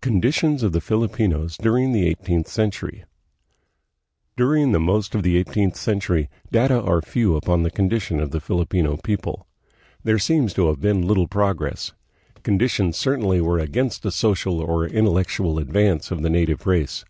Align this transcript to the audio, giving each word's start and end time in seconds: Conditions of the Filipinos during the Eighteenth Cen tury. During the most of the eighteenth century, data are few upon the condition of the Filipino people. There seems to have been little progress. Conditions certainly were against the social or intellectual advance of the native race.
Conditions 0.00 0.62
of 0.62 0.70
the 0.70 0.80
Filipinos 0.80 1.56
during 1.56 1.90
the 1.90 2.06
Eighteenth 2.06 2.46
Cen 2.46 2.70
tury. 2.70 3.02
During 4.36 4.70
the 4.70 4.78
most 4.78 5.12
of 5.12 5.24
the 5.24 5.36
eighteenth 5.36 5.74
century, 5.74 6.28
data 6.52 6.80
are 6.80 7.02
few 7.02 7.34
upon 7.34 7.64
the 7.64 7.70
condition 7.72 8.20
of 8.20 8.30
the 8.30 8.38
Filipino 8.38 8.96
people. 8.98 9.48
There 10.04 10.20
seems 10.20 10.54
to 10.54 10.68
have 10.68 10.80
been 10.80 11.02
little 11.08 11.26
progress. 11.26 11.90
Conditions 12.44 12.96
certainly 12.96 13.40
were 13.40 13.58
against 13.58 14.04
the 14.04 14.12
social 14.12 14.60
or 14.60 14.86
intellectual 14.86 15.58
advance 15.58 16.12
of 16.12 16.22
the 16.22 16.30
native 16.30 16.64
race. 16.68 17.04